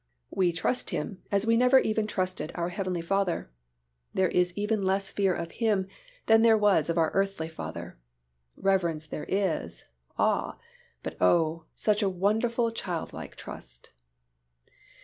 [0.31, 3.51] We trust Him as we never even trusted our earthly Father.
[4.15, 5.87] There is even less fear of Him
[6.25, 7.99] than there was of our earthly father.
[8.57, 9.83] Reverence there is,
[10.17, 10.57] awe,
[11.03, 11.65] but oh!
[11.75, 13.91] such a sense of wonderful childlike trust.